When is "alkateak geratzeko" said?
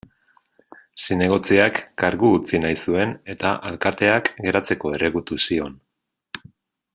3.73-4.95